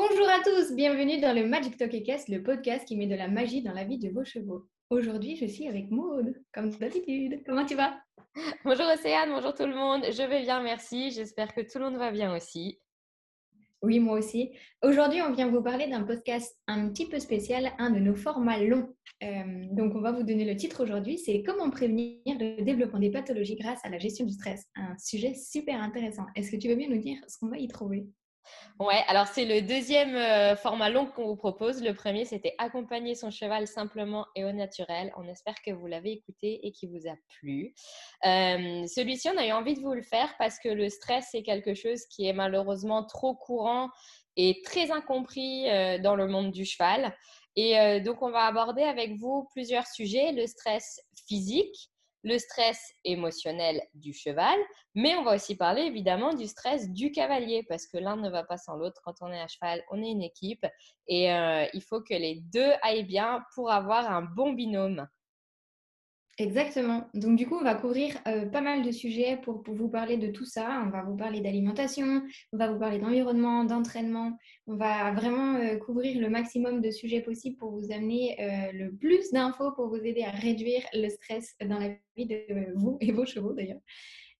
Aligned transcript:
Bonjour 0.00 0.28
à 0.28 0.38
tous, 0.44 0.76
bienvenue 0.76 1.20
dans 1.20 1.34
le 1.34 1.44
Magic 1.44 1.76
Talk 1.76 2.04
Cast, 2.04 2.28
le 2.28 2.40
podcast 2.40 2.86
qui 2.86 2.96
met 2.96 3.08
de 3.08 3.16
la 3.16 3.26
magie 3.26 3.62
dans 3.62 3.72
la 3.72 3.82
vie 3.82 3.98
de 3.98 4.08
vos 4.10 4.24
chevaux. 4.24 4.68
Aujourd'hui, 4.90 5.34
je 5.34 5.46
suis 5.46 5.66
avec 5.66 5.90
Maude, 5.90 6.40
comme 6.54 6.70
d'habitude. 6.70 7.42
Comment 7.44 7.66
tu 7.66 7.74
vas? 7.74 7.98
Bonjour 8.64 8.86
Océane, 8.94 9.30
bonjour 9.30 9.52
tout 9.54 9.66
le 9.66 9.74
monde. 9.74 10.04
Je 10.04 10.22
vais 10.22 10.42
bien, 10.42 10.62
merci. 10.62 11.10
J'espère 11.10 11.52
que 11.52 11.62
tout 11.62 11.80
le 11.80 11.86
monde 11.86 11.96
va 11.96 12.12
bien 12.12 12.32
aussi. 12.32 12.78
Oui, 13.82 13.98
moi 13.98 14.16
aussi. 14.16 14.52
Aujourd'hui, 14.84 15.20
on 15.20 15.32
vient 15.32 15.50
vous 15.50 15.64
parler 15.64 15.88
d'un 15.88 16.04
podcast 16.04 16.56
un 16.68 16.90
petit 16.90 17.08
peu 17.08 17.18
spécial, 17.18 17.72
un 17.78 17.90
de 17.90 17.98
nos 17.98 18.14
formats 18.14 18.62
longs. 18.62 18.94
Euh, 19.24 19.64
donc, 19.72 19.96
on 19.96 20.00
va 20.00 20.12
vous 20.12 20.22
donner 20.22 20.44
le 20.44 20.54
titre 20.54 20.84
aujourd'hui, 20.84 21.18
c'est 21.18 21.42
Comment 21.42 21.70
prévenir 21.70 22.20
le 22.24 22.62
développement 22.62 23.00
des 23.00 23.10
pathologies 23.10 23.56
grâce 23.56 23.84
à 23.84 23.88
la 23.88 23.98
gestion 23.98 24.26
du 24.26 24.32
stress. 24.32 24.64
Un 24.76 24.96
sujet 24.96 25.34
super 25.34 25.82
intéressant. 25.82 26.26
Est-ce 26.36 26.52
que 26.52 26.56
tu 26.56 26.68
veux 26.68 26.76
bien 26.76 26.88
nous 26.88 27.00
dire 27.00 27.18
ce 27.26 27.36
qu'on 27.36 27.48
va 27.48 27.58
y 27.58 27.66
trouver? 27.66 28.06
Ouais, 28.80 29.02
alors 29.08 29.26
c'est 29.26 29.44
le 29.44 29.60
deuxième 29.60 30.14
euh, 30.14 30.54
format 30.54 30.88
long 30.88 31.06
qu'on 31.06 31.26
vous 31.26 31.36
propose. 31.36 31.82
Le 31.82 31.94
premier, 31.94 32.24
c'était 32.24 32.54
accompagner 32.58 33.16
son 33.16 33.30
cheval 33.30 33.66
simplement 33.66 34.26
et 34.36 34.44
au 34.44 34.52
naturel. 34.52 35.12
On 35.16 35.26
espère 35.26 35.60
que 35.62 35.72
vous 35.72 35.88
l'avez 35.88 36.12
écouté 36.12 36.60
et 36.64 36.70
qu'il 36.70 36.90
vous 36.90 37.08
a 37.08 37.16
plu. 37.28 37.74
Euh, 38.24 38.86
celui-ci, 38.86 39.28
on 39.34 39.36
a 39.36 39.46
eu 39.46 39.52
envie 39.52 39.74
de 39.74 39.80
vous 39.80 39.94
le 39.94 40.02
faire 40.02 40.32
parce 40.38 40.60
que 40.60 40.68
le 40.68 40.88
stress, 40.90 41.26
c'est 41.32 41.42
quelque 41.42 41.74
chose 41.74 42.06
qui 42.06 42.28
est 42.28 42.32
malheureusement 42.32 43.04
trop 43.04 43.34
courant 43.34 43.88
et 44.36 44.62
très 44.64 44.92
incompris 44.92 45.68
euh, 45.68 45.98
dans 45.98 46.14
le 46.14 46.28
monde 46.28 46.52
du 46.52 46.64
cheval. 46.64 47.16
Et 47.56 48.00
donc, 48.02 48.22
on 48.22 48.30
va 48.30 48.44
aborder 48.44 48.82
avec 48.82 49.16
vous 49.16 49.48
plusieurs 49.50 49.88
sujets. 49.88 50.30
Le 50.30 50.46
stress 50.46 51.00
physique, 51.26 51.90
le 52.28 52.38
stress 52.38 52.92
émotionnel 53.04 53.80
du 53.94 54.12
cheval, 54.12 54.58
mais 54.94 55.16
on 55.16 55.24
va 55.24 55.34
aussi 55.34 55.56
parler 55.56 55.82
évidemment 55.82 56.34
du 56.34 56.46
stress 56.46 56.90
du 56.90 57.10
cavalier 57.10 57.64
parce 57.68 57.86
que 57.86 57.96
l'un 57.96 58.16
ne 58.16 58.28
va 58.28 58.44
pas 58.44 58.58
sans 58.58 58.76
l'autre. 58.76 59.00
Quand 59.02 59.14
on 59.22 59.32
est 59.32 59.40
à 59.40 59.48
cheval, 59.48 59.82
on 59.90 60.02
est 60.02 60.10
une 60.10 60.22
équipe 60.22 60.66
et 61.06 61.32
euh, 61.32 61.64
il 61.72 61.82
faut 61.82 62.02
que 62.02 62.12
les 62.12 62.40
deux 62.52 62.70
aillent 62.82 63.06
bien 63.06 63.42
pour 63.54 63.70
avoir 63.70 64.12
un 64.12 64.20
bon 64.20 64.52
binôme. 64.52 65.08
Exactement. 66.40 67.08
Donc 67.14 67.36
du 67.36 67.48
coup, 67.48 67.56
on 67.56 67.64
va 67.64 67.74
couvrir 67.74 68.16
euh, 68.28 68.46
pas 68.46 68.60
mal 68.60 68.82
de 68.82 68.92
sujets 68.92 69.36
pour, 69.42 69.60
vous 69.66 69.88
parler 69.88 70.16
de 70.16 70.28
tout 70.28 70.44
ça. 70.44 70.84
On 70.86 70.90
va 70.90 71.02
vous 71.02 71.16
parler 71.16 71.40
d'alimentation, 71.40 72.22
on 72.52 72.56
va 72.56 72.70
vous 72.70 72.78
parler 72.78 72.98
d'environnement, 72.98 73.64
d'entraînement. 73.64 74.38
On 74.68 74.76
va 74.76 75.10
vraiment 75.10 75.56
euh, 75.56 75.76
couvrir 75.78 76.20
le 76.20 76.30
maximum 76.30 76.80
de 76.80 76.92
sujets 76.92 77.22
possibles 77.22 77.56
pour 77.56 77.72
vous 77.72 77.90
amener 77.90 78.36
euh, 78.40 78.72
le 78.72 78.92
plus 78.94 79.32
d'infos 79.32 79.72
pour 79.72 79.88
vous 79.88 79.96
aider 79.96 80.22
à 80.22 80.30
réduire 80.30 80.82
le 80.94 81.08
stress 81.08 81.56
dans 81.60 81.78
la 81.78 81.88
vie 82.16 82.26
de 82.26 82.72
vous 82.76 82.98
et 83.00 83.10
vos 83.10 83.26
chevaux 83.26 83.52
d'ailleurs 83.52 83.80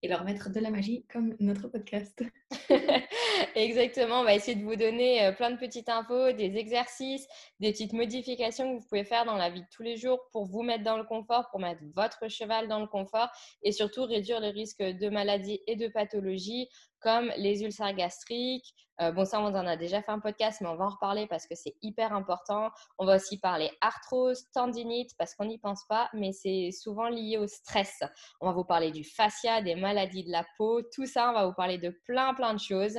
et 0.02 0.08
leur 0.08 0.24
mettre 0.24 0.50
de 0.50 0.60
la 0.60 0.70
magie 0.70 1.04
comme 1.12 1.34
notre 1.41 1.66
podcast. 1.66 2.22
Exactement, 3.55 4.20
on 4.20 4.25
va 4.25 4.34
essayer 4.34 4.56
de 4.56 4.64
vous 4.64 4.77
donner 4.77 5.25
euh, 5.25 5.33
plein 5.33 5.50
de 5.50 5.56
petites 5.56 5.89
infos, 5.89 6.33
des 6.33 6.56
exercices, 6.56 7.27
des 7.61 7.72
petites 7.72 7.92
modifications 7.92 8.64
que 8.72 8.81
vous 8.81 8.89
pouvez 8.89 9.05
faire 9.05 9.25
dans 9.25 9.36
la 9.36 9.50
vie 9.50 9.61
de 9.62 9.67
tous 9.70 9.83
les 9.83 9.97
jours 9.97 10.19
pour 10.33 10.47
vous 10.47 10.62
mettre 10.62 10.84
dans 10.84 10.97
le 10.97 11.05
confort, 11.05 11.48
pour 11.50 11.61
mettre 11.61 11.83
votre 11.94 12.28
cheval 12.28 12.69
dans 12.69 12.81
le 12.81 12.86
confort 12.86 13.28
et 13.62 13.72
surtout 13.72 14.05
réduire 14.05 14.41
le 14.41 14.48
risque 14.48 14.83
de 14.83 15.09
maladies 15.09 15.61
et 15.66 15.77
de 15.77 15.89
pathologies 15.89 16.69
comme 17.00 17.33
les 17.36 17.62
ulcères 17.62 17.94
gastriques. 17.94 18.75
Euh, 19.00 19.12
bon, 19.12 19.25
ça, 19.25 19.41
on 19.41 19.47
en 19.47 19.66
a 19.66 19.77
déjà 19.77 20.03
fait 20.03 20.11
un 20.11 20.19
podcast, 20.19 20.61
mais 20.61 20.69
on 20.69 20.77
va 20.77 20.86
en 20.86 20.91
reparler 20.91 21.28
parce 21.28 21.47
que 21.47 21.55
c'est 21.55 21.77
hyper 21.83 22.12
important. 22.12 22.70
On 22.98 23.06
va 23.06 23.16
aussi 23.16 23.39
parler 23.39 23.70
arthrose, 23.81 24.50
tendinite, 24.53 25.12
parce 25.16 25.34
qu'on 25.36 25.44
n'y 25.44 25.59
pense 25.59 25.84
pas, 25.89 26.09
mais 26.12 26.33
c'est 26.33 26.70
souvent 26.72 27.09
lié 27.09 27.39
au 27.39 27.47
stress. 27.47 28.00
On 28.41 28.47
va 28.47 28.53
vous 28.53 28.64
parler 28.64 28.91
du 28.91 29.05
fascia, 29.05 29.62
des 29.62 29.77
maladies 29.77 30.25
de 30.25 30.33
la 30.33 30.44
peau, 30.56 30.83
tout 30.92 31.06
ça, 31.06 31.31
on 31.31 31.34
va 31.34 31.47
vous 31.47 31.55
parler 31.55 31.78
de 31.78 31.91
plein, 32.05 32.34
plein 32.34 32.55
de 32.55 32.61
choses. 32.61 32.98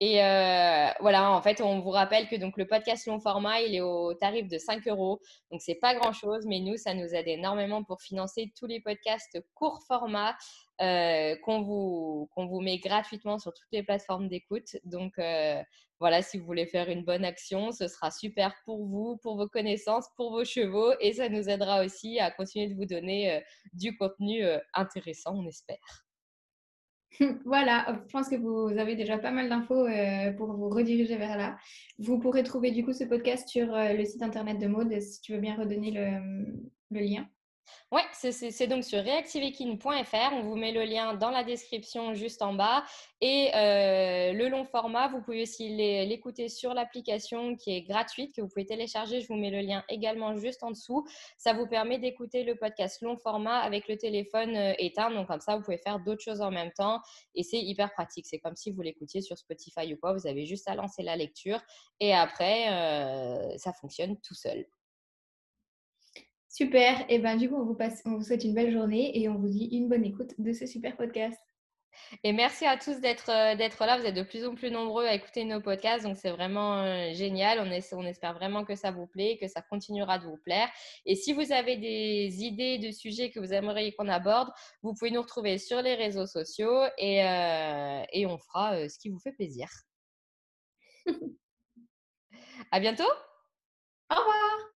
Et 0.00 0.22
euh, 0.22 0.88
voilà, 1.00 1.32
en 1.32 1.42
fait, 1.42 1.60
on 1.60 1.80
vous 1.80 1.90
rappelle 1.90 2.28
que 2.28 2.36
donc 2.36 2.56
le 2.56 2.66
podcast 2.66 3.06
long 3.06 3.18
format, 3.18 3.60
il 3.62 3.74
est 3.74 3.80
au 3.80 4.14
tarif 4.14 4.46
de 4.48 4.56
5 4.56 4.86
euros. 4.86 5.20
Donc, 5.50 5.60
c'est 5.60 5.74
pas 5.74 5.94
grand 5.96 6.12
chose, 6.12 6.46
mais 6.46 6.60
nous, 6.60 6.76
ça 6.76 6.94
nous 6.94 7.14
aide 7.14 7.26
énormément 7.26 7.82
pour 7.82 8.00
financer 8.00 8.52
tous 8.56 8.66
les 8.66 8.80
podcasts 8.80 9.40
court 9.54 9.82
format 9.88 10.36
euh, 10.80 11.34
qu'on 11.42 11.62
vous, 11.62 12.60
met 12.60 12.78
gratuitement 12.78 13.40
sur 13.40 13.52
toutes 13.52 13.72
les 13.72 13.82
plateformes 13.82 14.28
d'écoute. 14.28 14.76
Donc, 14.84 15.18
euh, 15.18 15.60
voilà, 15.98 16.22
si 16.22 16.38
vous 16.38 16.46
voulez 16.46 16.66
faire 16.66 16.88
une 16.90 17.04
bonne 17.04 17.24
action, 17.24 17.72
ce 17.72 17.88
sera 17.88 18.12
super 18.12 18.54
pour 18.64 18.86
vous, 18.86 19.16
pour 19.20 19.36
vos 19.36 19.48
connaissances, 19.48 20.06
pour 20.16 20.30
vos 20.30 20.44
chevaux. 20.44 20.92
Et 21.00 21.14
ça 21.14 21.28
nous 21.28 21.48
aidera 21.48 21.84
aussi 21.84 22.20
à 22.20 22.30
continuer 22.30 22.68
de 22.68 22.74
vous 22.74 22.86
donner 22.86 23.42
du 23.72 23.96
contenu 23.96 24.44
intéressant, 24.74 25.34
on 25.34 25.46
espère. 25.48 26.07
voilà, 27.44 27.86
je 28.06 28.12
pense 28.12 28.28
que 28.28 28.36
vous 28.36 28.78
avez 28.78 28.94
déjà 28.94 29.18
pas 29.18 29.30
mal 29.30 29.48
d'infos 29.48 29.86
euh, 29.86 30.32
pour 30.32 30.52
vous 30.52 30.68
rediriger 30.68 31.16
vers 31.16 31.36
là. 31.36 31.56
Vous 31.98 32.18
pourrez 32.18 32.42
trouver 32.42 32.70
du 32.70 32.84
coup 32.84 32.92
ce 32.92 33.04
podcast 33.04 33.48
sur 33.48 33.74
euh, 33.74 33.92
le 33.94 34.04
site 34.04 34.22
internet 34.22 34.58
de 34.58 34.66
Maude 34.66 35.00
si 35.00 35.20
tu 35.20 35.32
veux 35.32 35.40
bien 35.40 35.56
redonner 35.56 35.90
le 36.90 37.00
lien. 37.00 37.26
Ouais, 37.90 38.02
c'est 38.12 38.66
donc 38.66 38.84
sur 38.84 39.02
reactivekin.fr. 39.02 40.32
On 40.32 40.42
vous 40.42 40.56
met 40.56 40.72
le 40.72 40.84
lien 40.84 41.14
dans 41.14 41.30
la 41.30 41.42
description 41.42 42.12
juste 42.12 42.42
en 42.42 42.52
bas. 42.52 42.84
Et 43.20 43.50
euh, 43.54 44.32
le 44.34 44.48
long 44.48 44.64
format, 44.64 45.08
vous 45.08 45.22
pouvez 45.22 45.42
aussi 45.42 45.70
l'écouter 45.70 46.48
sur 46.48 46.74
l'application 46.74 47.56
qui 47.56 47.74
est 47.74 47.82
gratuite, 47.82 48.34
que 48.34 48.42
vous 48.42 48.48
pouvez 48.48 48.66
télécharger. 48.66 49.22
Je 49.22 49.28
vous 49.28 49.36
mets 49.36 49.50
le 49.50 49.60
lien 49.60 49.84
également 49.88 50.36
juste 50.36 50.62
en 50.62 50.70
dessous. 50.70 51.06
Ça 51.38 51.54
vous 51.54 51.66
permet 51.66 51.98
d'écouter 51.98 52.44
le 52.44 52.56
podcast 52.56 53.00
long 53.00 53.16
format 53.16 53.58
avec 53.60 53.88
le 53.88 53.96
téléphone 53.96 54.54
euh, 54.54 54.74
éteint. 54.78 55.10
Donc 55.10 55.28
comme 55.28 55.40
ça, 55.40 55.56
vous 55.56 55.62
pouvez 55.62 55.78
faire 55.78 55.98
d'autres 55.98 56.22
choses 56.22 56.42
en 56.42 56.50
même 56.50 56.72
temps. 56.72 57.00
Et 57.34 57.42
c'est 57.42 57.60
hyper 57.60 57.92
pratique. 57.92 58.26
C'est 58.26 58.38
comme 58.38 58.56
si 58.56 58.70
vous 58.70 58.82
l'écoutiez 58.82 59.22
sur 59.22 59.38
Spotify 59.38 59.94
ou 59.94 59.96
quoi. 59.96 60.12
Vous 60.12 60.26
avez 60.26 60.44
juste 60.44 60.68
à 60.68 60.74
lancer 60.74 61.02
la 61.02 61.16
lecture. 61.16 61.60
Et 62.00 62.12
après, 62.12 62.70
euh, 62.70 63.56
ça 63.56 63.72
fonctionne 63.72 64.20
tout 64.20 64.34
seul. 64.34 64.66
Super. 66.58 67.04
Et 67.08 67.20
ben 67.20 67.36
du 67.36 67.48
coup, 67.48 67.54
on 67.54 67.64
vous, 67.64 67.76
passe, 67.76 68.02
on 68.04 68.16
vous 68.16 68.24
souhaite 68.24 68.42
une 68.42 68.52
belle 68.52 68.72
journée 68.72 69.16
et 69.16 69.28
on 69.28 69.38
vous 69.38 69.46
dit 69.46 69.66
une 69.66 69.88
bonne 69.88 70.04
écoute 70.04 70.34
de 70.38 70.52
ce 70.52 70.66
super 70.66 70.96
podcast. 70.96 71.38
Et 72.24 72.32
merci 72.32 72.66
à 72.66 72.76
tous 72.76 72.98
d'être 73.00 73.30
euh, 73.30 73.86
là. 73.86 73.96
Vous 73.96 74.04
êtes 74.04 74.16
de 74.16 74.24
plus 74.24 74.44
en 74.44 74.56
plus 74.56 74.72
nombreux 74.72 75.04
à 75.06 75.14
écouter 75.14 75.44
nos 75.44 75.60
podcasts, 75.60 76.04
donc 76.04 76.16
c'est 76.16 76.32
vraiment 76.32 76.82
euh, 76.82 77.12
génial. 77.12 77.60
On, 77.60 77.98
on 77.98 78.02
espère 78.02 78.34
vraiment 78.34 78.64
que 78.64 78.74
ça 78.74 78.90
vous 78.90 79.06
plaît, 79.06 79.38
que 79.40 79.46
ça 79.46 79.62
continuera 79.62 80.18
de 80.18 80.24
vous 80.24 80.36
plaire. 80.38 80.68
Et 81.06 81.14
si 81.14 81.32
vous 81.32 81.52
avez 81.52 81.76
des 81.76 82.42
idées 82.42 82.78
de 82.78 82.90
sujets 82.90 83.30
que 83.30 83.38
vous 83.38 83.52
aimeriez 83.52 83.92
qu'on 83.92 84.08
aborde, 84.08 84.50
vous 84.82 84.94
pouvez 84.94 85.12
nous 85.12 85.22
retrouver 85.22 85.58
sur 85.58 85.80
les 85.80 85.94
réseaux 85.94 86.26
sociaux 86.26 86.82
et, 86.98 87.22
euh, 87.22 88.02
et 88.12 88.26
on 88.26 88.36
fera 88.36 88.88
ce 88.88 88.98
qui 88.98 89.10
vous 89.10 89.20
fait 89.20 89.30
plaisir. 89.32 89.68
à 92.72 92.80
bientôt. 92.80 93.12
Au 94.10 94.16
revoir. 94.16 94.77